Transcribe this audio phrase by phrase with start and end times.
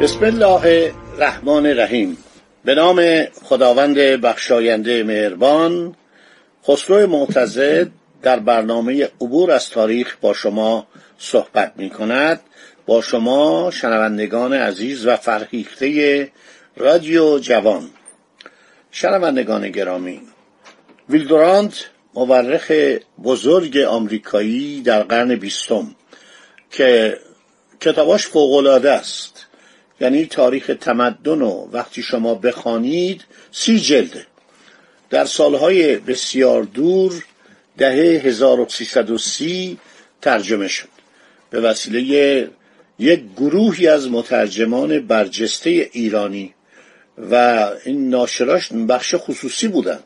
[0.00, 2.16] بسم الله الرحمن الرحیم.
[2.64, 5.96] به نام خداوند بخشاینده مهربان
[6.68, 7.90] خسرو معتزد
[8.22, 10.86] در برنامه عبور از تاریخ با شما
[11.18, 12.40] صحبت می کند
[12.86, 16.28] با شما شنوندگان عزیز و فرهیخته
[16.76, 17.90] رادیو جوان.
[18.90, 20.20] شنوندگان گرامی
[21.08, 22.72] ویلدورانت مورخ
[23.24, 25.94] بزرگ آمریکایی در قرن بیستم
[26.70, 27.18] که
[27.80, 29.46] کتاباش فوقالعاده است.
[30.00, 34.26] یعنی تاریخ تمدن و وقتی شما بخوانید سی جلده
[35.10, 37.24] در سالهای بسیار دور
[37.78, 39.78] دهه 1330
[40.22, 40.88] ترجمه شد.
[41.50, 42.50] به وسیله
[42.98, 46.54] یک گروهی از مترجمان برجسته ایرانی
[47.30, 47.34] و
[47.84, 50.00] این ناشراش بخش خصوصی بودن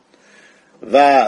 [0.93, 1.27] و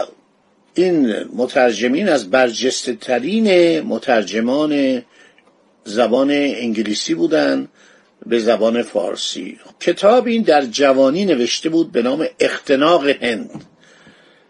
[0.74, 5.02] این مترجمین از برجسته ترین مترجمان
[5.84, 7.68] زبان انگلیسی بودند
[8.26, 9.58] به زبان فارسی.
[9.80, 13.64] کتاب این در جوانی نوشته بود به نام اختناق هند.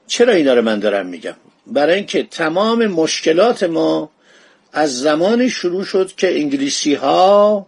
[0.06, 1.34] چرا اینا رو من دارم میگم؟
[1.66, 4.10] برای اینکه تمام مشکلات ما
[4.72, 7.66] از زمانی شروع شد که انگلیسی ها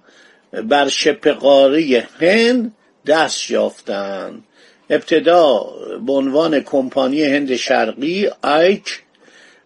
[0.52, 2.74] بر شبه قاره هند
[3.06, 4.44] دست یافتند
[4.90, 5.66] ابتدا
[6.06, 9.02] به عنوان کمپانی هند شرقی آیک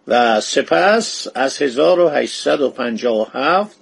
[0.08, 3.76] و سپس از 1857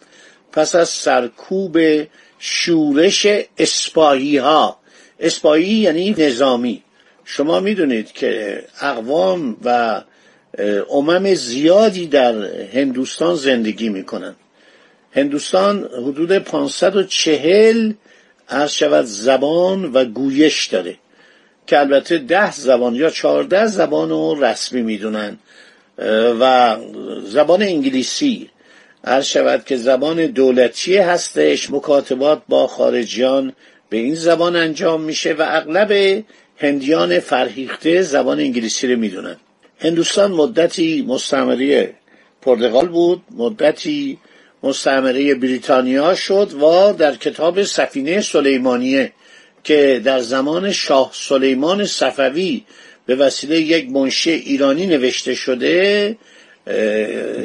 [0.52, 1.78] پس از سرکوب
[2.48, 3.26] شورش
[3.58, 4.78] اسپاهی ها
[5.20, 6.82] اسپاهی یعنی نظامی.
[7.24, 10.00] شما می‌دونید که اقوام و
[10.90, 12.34] امم زیادی در
[12.74, 14.34] هندوستان زندگی می‌کنن
[15.12, 17.92] هندوستان حدود 540
[18.48, 20.96] از شود زبان و گویش داره
[21.66, 25.38] که البته ده زبان یا چهارده زبان رو رسمی می‌دونن.
[26.40, 26.76] و
[27.24, 28.50] زبان انگلیسی
[29.06, 33.52] هر شود که زبان دولتی هستش مکاتبات با خارجیان
[33.88, 36.22] به این زبان انجام میشه و اغلب
[36.58, 39.36] هندیان فرهیخته زبان انگلیسی رو می‌دونن.
[39.78, 41.94] هندوستان مدتی مستعمره
[42.42, 44.18] پرتغال بود مدتی
[44.62, 49.12] مستعمره بریتانیا شد و در کتاب سفینه سلیمانیه
[49.64, 52.64] که در زمان شاه سلیمان صفوی
[53.06, 56.16] به وسیله یک منشی ایرانی نوشته شده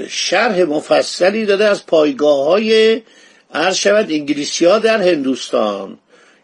[0.10, 3.02] شرح مفصلی داده از پایگاه های
[3.74, 5.98] شود انگلیسی ها در هندوستان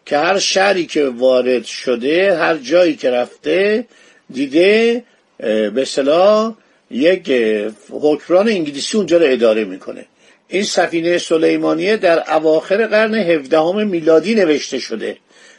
[0.06, 3.86] که هر شهری که وارد شده هر جایی که رفته
[4.30, 5.04] دیده
[5.74, 6.54] به صلاح
[6.90, 7.32] یک
[7.90, 10.06] حکمران انگلیسی اونجا رو اداره می‌کنه.
[10.48, 15.16] این سفینه سلیمانیه در اواخر قرن هفدهم میلادی نوشته شده.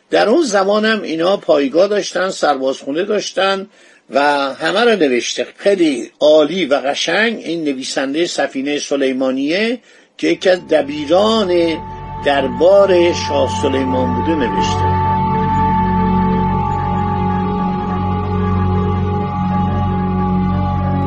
[0.09, 3.67] در اون زمان هم اینا پایگاه داشتن سربازخونه داشتن
[4.11, 4.19] و
[4.53, 5.47] همه رو نوشته.
[5.57, 9.79] خیلی عالی و قشنگ این نویسنده سفینه سلیمانیه
[10.17, 11.77] که یکی از دبیران
[12.25, 14.99] دربار شاه سلیمان بوده نوشته.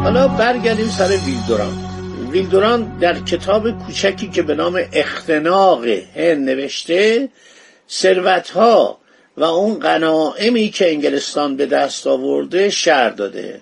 [0.03, 1.93] حالا برگردیم سر ویلدوران.
[2.31, 5.85] ویلدوران در کتاب کوچکی که به نام اختناق
[6.17, 7.29] نوشته
[7.91, 9.02] ثروتها
[9.37, 13.61] و اون قناعمی که انگلستان به دست آورده شر داده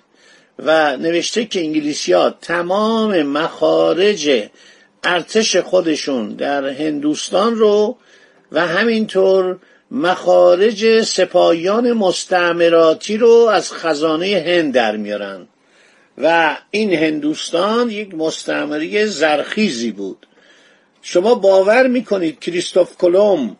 [0.58, 4.48] و نوشته که انگلیسی ها تمام مخارج
[5.04, 7.96] ارتش خودشون در هندوستان رو
[8.52, 9.58] و همینطور
[9.90, 15.46] مخارج سپاهیان مستعمراتی رو از خزانه هند در میارن.
[16.18, 20.26] و این هندوستان یک مستعمره زرخیزی بود.
[21.02, 23.56] شما باور می‌کنید کریستوف کلوم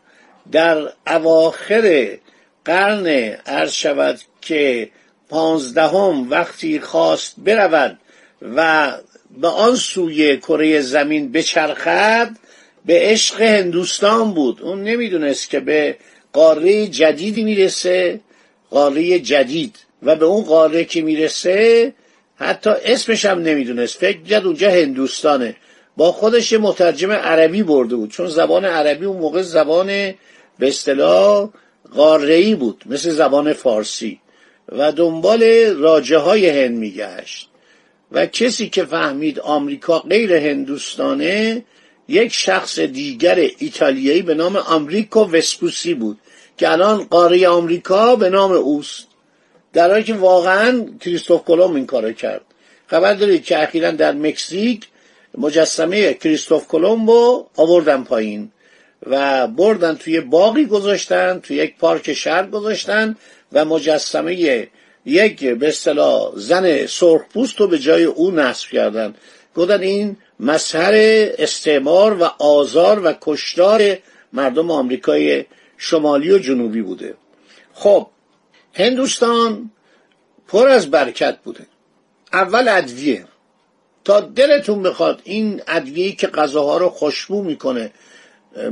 [0.53, 2.09] در اواخر
[2.65, 3.07] قرن
[3.47, 4.91] عرض شود که
[5.29, 7.99] پانزدهم وقتی خواست برود
[8.57, 8.93] و
[9.41, 12.31] به آن سوی کره زمین بچرخد
[12.87, 14.63] به عشق هندوستان بود.
[14.63, 15.97] اون نمی‌دونست که به
[16.33, 18.21] قاره جدیدی می‌رسه
[18.71, 19.77] قاره جدید.
[20.03, 21.93] و به اون قاره که می‌رسه
[22.37, 23.99] حتی اسمش هم نمی‌دونست.
[23.99, 25.57] فکر کرد اونجا هندوستانه.
[25.97, 28.11] با خودش مترجم عربی برده بود.
[28.11, 30.15] چون زبان عربی اون موقع زبان
[30.61, 31.51] به اصطلاح
[31.95, 34.21] قاره‌ای بود مثل زبان فارسی.
[34.69, 35.43] و دنبال
[35.77, 37.49] راجه های هند میگشت.
[38.13, 41.65] و کسی که فهمید آمریکا غیر هندوستانه
[42.09, 46.19] یک شخص دیگر ایتالیایی به نام آمریکو وسپوسی بود
[46.57, 49.07] که الان قاره آمریکا به نام اوست.
[49.73, 52.41] در حالی که واقعا کریستوف کلمب این کارو کرد.
[52.87, 54.87] خبر دارید که اخیرا در مکزیک
[55.39, 58.53] مجسمه کریستوف کلمبو آوردن پایین.
[59.07, 63.17] و بردن توی باقی گذاشتن توی یک پارک شهر گذاشتن
[63.53, 64.69] و مجسمه
[65.05, 69.15] یک به اصطلاح زن سرخپوست رو به جای او نصب کردن.
[69.55, 70.93] گفتن این مظهر
[71.39, 73.99] استعمار و آزار و کشتار
[74.33, 75.45] مردم آمریکای
[75.79, 77.15] شمالی و جنوبی بوده.
[77.75, 78.07] خب
[78.75, 79.71] هندوستان
[80.49, 81.67] پر از برکت بوده.
[82.33, 83.25] اول ادویه.
[84.05, 87.91] تا دلتون بخواد این ادویه که غذاها رو خوشبو می‌کنه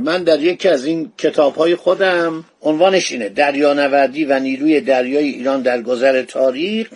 [0.01, 5.61] من در یکی از این کتاب های خودم عنوانش اینه دریانوردی و نیروی دریای ایران
[5.61, 6.87] در گذر تاریخ.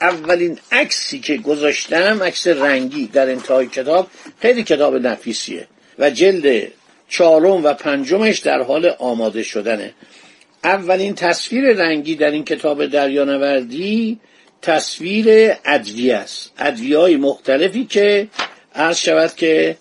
[0.00, 4.06] اولین عکسی که گذاشتم عکس رنگی در انتهای کتاب
[4.40, 5.66] خیلی کتاب نفیسیه
[5.98, 6.72] و جلد
[7.08, 9.94] چهارم و پنجمش در حال آماده شدنه.
[10.64, 14.20] اولین تصویر رنگی در این کتاب دریانوردی
[14.62, 16.52] تصویر ادویه است.
[16.58, 18.28] ادویه های مختلفی که
[18.74, 19.76] عرض شود که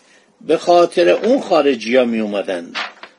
[0.48, 2.74] به خاطر اون خارجی ها می اومدن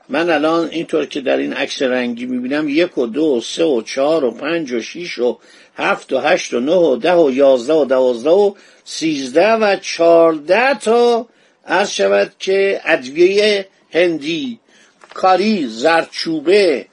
[0.08, 3.82] من الان اینطور که در این عکس رنگی می‌بینم یک و دو و سه و
[3.82, 5.38] چهار و پنج و شیش و
[5.76, 8.54] هفت و هشت و نه و ده و یازده و دوازده و
[8.84, 11.26] سیزده و چارده تا
[11.66, 14.58] عرض شود که ادویه هندی
[15.14, 16.86] کاری زرچوبه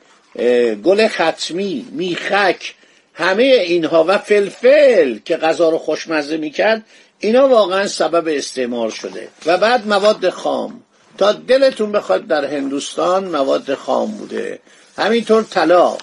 [0.84, 2.74] گل ختمی میخک
[3.14, 6.86] همه اینها و فلفل که غذا رو خوشمزه می‌کرد
[7.22, 10.82] اینا واقعا سبب استعمار شده و بعد مواد خام.
[11.18, 14.60] تا دلتون بخواد در هندوستان مواد خام بوده.
[14.98, 15.98] همینطور طلا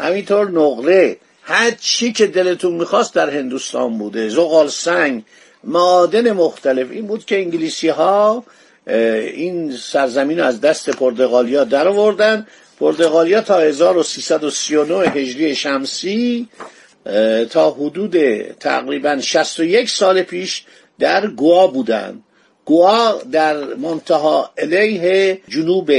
[0.00, 4.28] همینطور نقره هر چی که دلتون می‌خواست در هندوستان بوده.
[4.28, 5.22] زغال سنگ
[5.64, 6.90] معادن مختلف.
[6.90, 8.44] این بود که انگلیسی ها
[8.86, 12.46] این سرزمین از دست پرتغالیا در آوردن
[12.80, 16.48] پرتغالیا تا 1339 هجری شمسی
[17.50, 20.64] تا حدود تقریبا 61 سال پیش
[20.98, 22.22] در گوا بودن
[22.64, 25.92] گوا در منتها علیه جنوب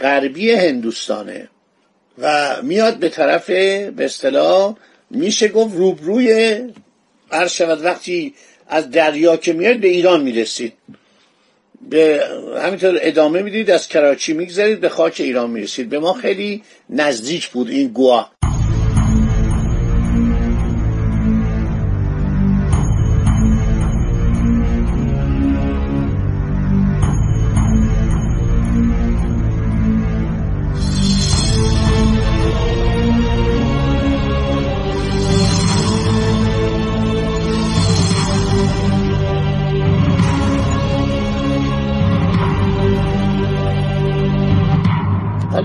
[0.00, 1.48] غربی هندوستانه.
[2.18, 4.76] و میاد به طرف به اصطلاح
[5.10, 6.58] میشه گفت روبروی
[7.30, 8.34] هر شود وقتی
[8.68, 10.72] از دریا که میاد به ایران می‌رسید.
[11.90, 12.24] به
[12.62, 15.88] همینطور ادامه می‌دید از کراچی می‌گذارید به خاک ایران می‌رسید.
[15.88, 18.30] به ما خیلی نزدیک بود این گوا.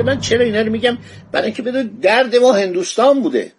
[0.03, 0.97] من چرا اینا رو میگم؟
[1.31, 3.51] برای اینکه بدون درد ما هندوستان بوده.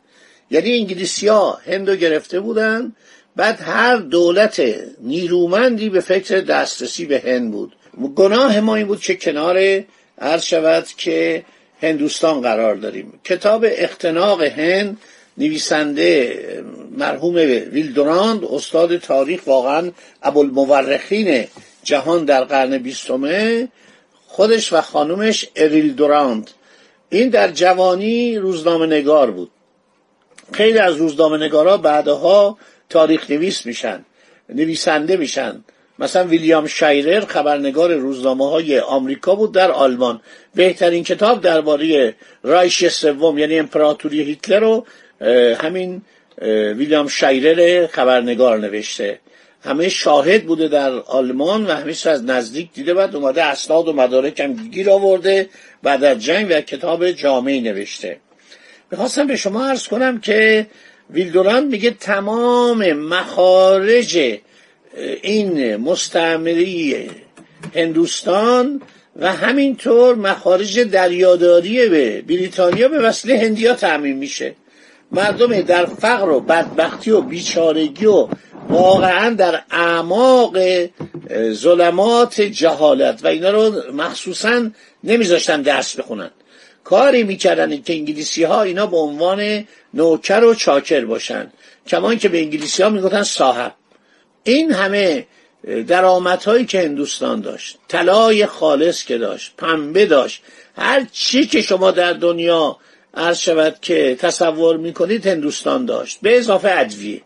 [0.51, 2.93] یعنی انگلیسی ها هندو گرفته بودن
[3.37, 4.63] بعد هر دولت
[5.01, 7.73] نیرومندی به فکر دسترسی به هند بود.
[8.15, 9.85] گناه ما این بود که کنار
[10.19, 11.45] عرض شود که
[11.83, 13.21] هندوستان قرار داریم.
[13.25, 14.99] کتاب اختناق هند
[15.39, 16.39] نویسنده
[16.99, 17.35] مرحوم
[17.73, 19.91] ویلدوراند استاد تاریخ واقعا
[20.23, 21.45] ابوالمورخین
[21.85, 23.69] جهان در قرن بیستمه
[24.33, 26.51] خودش و خانومش اریل دوراند
[27.09, 29.51] این در جوانی روزنامه نگار بود.
[30.53, 32.59] خیلی از روزنامه نگارا بعدها
[32.89, 34.05] تاریخ نویس میشن
[34.49, 35.65] نویسنده میشن.
[35.99, 40.21] مثلا ویلیام شایرر خبرنگار روزنامه های آمریکا بود در آلمان.
[40.55, 44.87] بهترین کتاب درباره رایش سوم یعنی امپراتوری هیتلر رو
[45.55, 46.03] همین
[46.77, 49.21] ویلیام شایرر خبرنگار نوشته.
[49.65, 54.41] همه شاهد بوده در آلمان و همیشه از نزدیک دیده بعد اومده اسناد و مدارک
[54.41, 55.49] هم گیر آورده
[55.83, 58.21] بعد از جنگ و کتاب جامعی نوشته.
[58.91, 60.67] می‌خواستم به شما عرض کنم که
[61.11, 64.39] ویلدوران میگه تمام مخارج
[65.23, 67.11] این مستعمری
[67.75, 68.83] هندوستان
[69.17, 74.55] و همینطور مخارج دریاداری به بریتانیا به وسیله هندیا تعمین میشه.
[75.13, 78.29] مردم در فقر و بدبختی و بیچارگی و
[78.69, 80.57] واقعا در اعماق
[81.53, 83.25] ظلمات جهالت.
[83.25, 84.71] و اینا رو مخصوصا
[85.05, 86.31] نمیذاشتن درس بخونن.
[86.85, 91.53] کاری می‌کردن که انگلیسی ها اینا به عنوان نوکر و چاکر باشن.
[91.87, 93.75] کمان که به انگلیسی ها می‌گفتن صاحب.
[94.45, 95.27] این همه
[95.87, 100.43] درآمدهایی که هندوستان داشت طلای خالص که داشت پنبه داشت
[100.77, 102.77] هر چی که شما در دنیا
[103.15, 106.19] عرض شود که تصور می‌کنید هندوستان داشت.
[106.23, 107.21] به اضافه ادویه.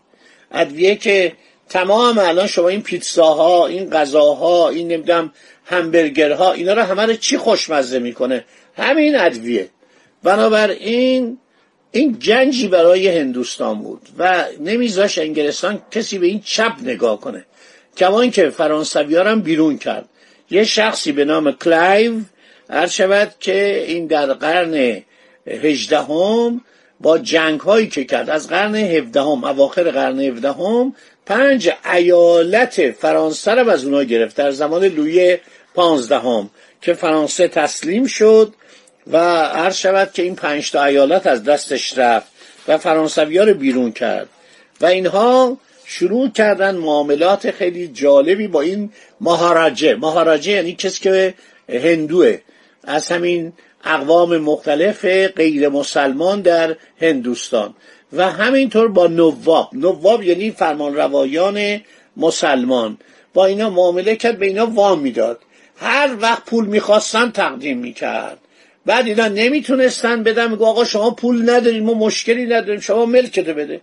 [0.55, 1.33] ادویه که
[1.69, 5.33] تمام الان شما این پیتزاها این غذاها این نمی‌دونم
[5.65, 8.45] همبرگرها اینا رو همه رو چی خوشمزه می‌کنه؟
[8.77, 9.69] همین ادویه.
[10.23, 11.37] بنابراین
[11.91, 17.45] این جنجی برای هندوستان بود و نمیذاش انگلستان کسی به این چپ نگاه کنه.
[17.97, 20.09] کما اینکه فرانسوی هم بیرون کرد.
[20.49, 22.13] یه شخصی به نام کلایو
[22.69, 25.01] عرض شود که این در قرن
[25.47, 26.61] هجدهم
[26.99, 28.29] با جنگ هایی که کرد.
[28.29, 34.35] از قرن هفدهم اواخر قرن هفدهم پنج ایالت فرانسه را از اونها گرفت.
[34.35, 35.37] در زمان لوی
[35.75, 36.49] پانزدهم
[36.81, 38.53] که فرانسه تسلیم شد
[39.07, 42.27] و عرض شود که این پنج تا ایالت از دستش رفت
[42.67, 44.29] و فرانسوی رو بیرون کرد.
[44.81, 49.95] و اینها شروع کردن معاملات خیلی جالبی با این مهاراجه.
[49.95, 51.33] مهاراجه یعنی کسی که
[51.69, 52.37] هندوه.
[52.87, 57.73] از همین اقوام مختلف غیر مسلمان در هندوستان.
[58.13, 59.69] و همینطور با نواب.
[59.73, 61.81] نواب یعنی فرمانروایان
[62.17, 62.97] مسلمان.
[63.33, 65.39] با اینا معامله کرد به اینا وام می‌داد.
[65.77, 68.37] هر وقت پول می‌خواستن تقدیم می‌کرد.
[68.85, 73.81] بعد اینا نمی‌تونستن بدن میگو آقا شما پول ندارید ما مشکلی نداریم شما ملکتو بده.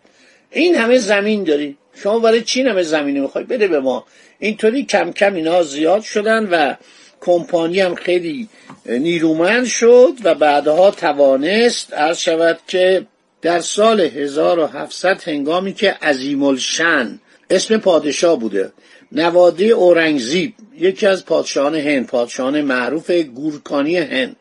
[0.51, 1.77] این همه زمین داری.
[2.03, 4.05] شما برای چی همه زمینی می‌خوای؟ بده به ما.
[4.39, 6.75] اینطوری کم کم اینا زیاد شدن و
[7.25, 8.49] کمپانی هم خیلی
[8.87, 13.07] نیرومند شد و بعدها توانست عرض شود که
[13.43, 18.73] در سال 1700 هنگامی که عظیم الشن اسم پادشاه بوده
[19.13, 24.37] نواده اورنگزیب یکی از پادشاهان هند پادشاهان معروف گورکانی هند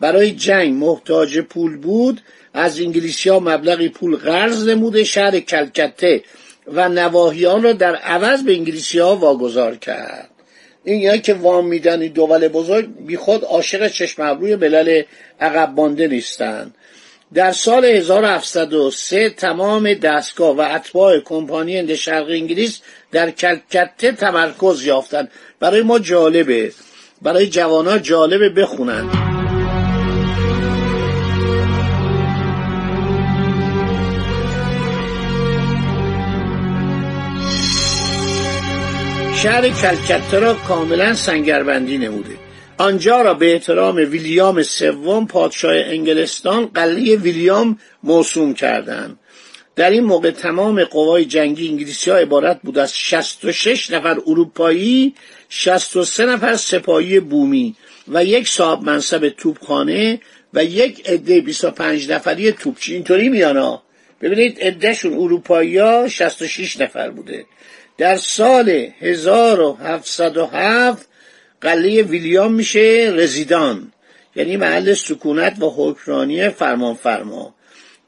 [0.00, 2.20] برای جنگ محتاج پول بود
[2.54, 6.22] از انگلیسی ها مبلغی پول قرض نموده شهر کلکته
[6.66, 10.33] و نواهیان را در عوض به انگلیسی ها واگذار کرد.
[10.84, 15.02] این یعنی که وام میدن این دول بزرگ بی خود عاشق چشم ابروی ملل
[15.40, 16.74] عقب مانده نیستند
[17.34, 22.80] در سال 1703 تمام دستگاه و اتباع کمپانی هند شرق انگلیس
[23.12, 25.30] در کلکته تمرکز یافتند.
[25.60, 26.72] برای ما جالبه.
[27.22, 29.33] برای جوانان جالبه بخونند
[39.44, 42.36] شهر کلکته را کاملا سنگربندی نموده.
[42.78, 49.18] آنجا را به احترام ویلیام سوم پادشاه انگلستان قلعه ویلیام موسوم کردند
[49.76, 55.14] در این موقع تمام قوای جنگی انگلیسی ها عبارت بود از 66 نفر اروپایی
[55.48, 57.74] 63 نفر سپاهی بومی
[58.08, 60.20] و یک صاحب منصب توپخانه
[60.54, 62.94] و یک عده 25 نفری توپچی.
[62.94, 63.82] اینطوری میانا؟
[64.20, 67.44] ببینید عدهشون اروپایی ها 66 نفر بوده.
[67.98, 68.68] در سال
[69.00, 71.08] 1707
[71.60, 73.92] قلعه ویلیام میشه رزیدان.
[74.36, 77.54] یعنی محل سکونت و حکمرانی فرمان فرما.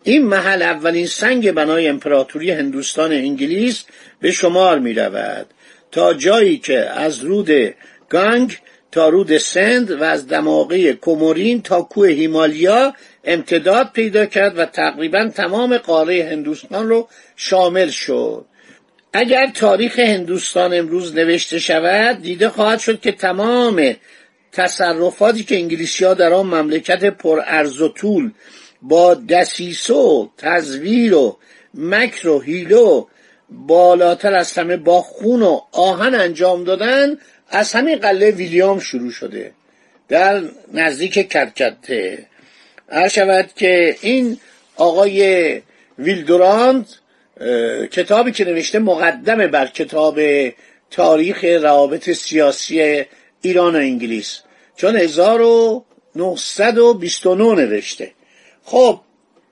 [0.03, 3.85] این محل اولین سنگ بنای امپراتوری هندوستان انگلیس
[4.21, 5.47] به شمار می رود
[5.93, 7.75] تا جایی که از رود
[8.09, 8.59] گانگ
[8.93, 15.29] تا رود سند و از دماغه کومورین تا کوه هیمالیا امتداد پیدا کرد و تقریبا
[15.29, 18.45] تمام قاره هندوستان رو شامل شد.
[19.19, 23.97] اگر تاریخ هندوستان امروز نوشته شود دیده خواهد شد که تمام
[24.53, 28.31] تصرفاتی که انگلیسی ها در آن مملکت پر ارز و طول
[28.83, 31.39] با دسیسه و تزویر و
[31.75, 33.07] مکر و هیلو
[33.51, 37.17] بالاتر از همه با خون و آهن انجام دادن
[37.49, 39.53] از همین قله ویلیام شروع شده.
[40.09, 40.43] در
[40.73, 42.27] نزدیک کرکته.
[42.93, 44.39] هر شود که این
[44.77, 45.63] آقای
[45.99, 46.87] ویلدوراند
[47.91, 50.21] کتابی که نوشته مقدمه بر کتاب
[50.91, 53.05] تاریخ روابط سیاسی
[53.41, 54.41] ایران و انگلیس.
[54.77, 58.13] چون 1929 نوشته.
[58.65, 59.01] خب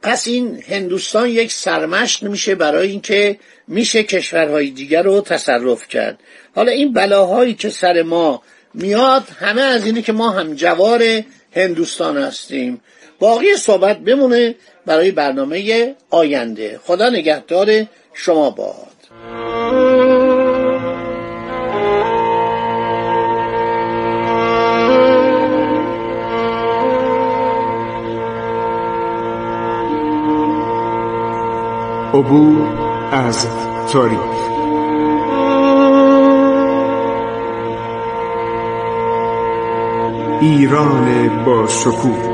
[0.03, 3.38] پس این هندوستان یک سرمشق میشه برای اینکه
[3.69, 6.21] میشه کشورهای دیگر رو تصرف کرد.
[6.55, 8.43] حالا این بلاهایی که سر ما
[8.75, 11.23] میاد همه از اینه که ما هم جوار
[11.57, 12.81] هندوستان هستیم.
[13.25, 14.54] باقی صحبت بمونه
[14.87, 16.81] برای برنامه آینده.
[16.85, 18.75] خدا نگهدار شما باد.
[32.14, 32.69] عبور
[33.12, 33.47] از
[33.93, 34.21] تاریخ.
[40.40, 42.34] ایران با شکوه.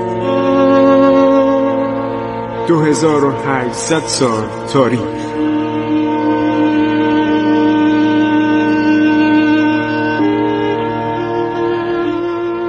[2.70, 5.00] 2800 سال تاریخ.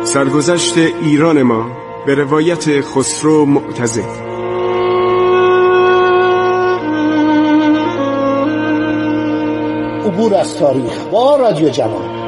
[0.03, 1.71] سرگذشت ایران ما
[2.05, 4.03] به روایت خسرو معتزد.
[10.05, 12.20] عبور از تاریخ با رادیو جوان.